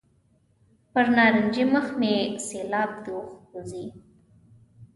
پر 0.93 1.05
نارنجي 1.15 1.63
مخ 1.73 1.85
مې 1.99 2.15
سېلاب 2.47 2.91
د 3.03 3.05
اوښکو 3.17 3.59
ځي. 3.69 3.85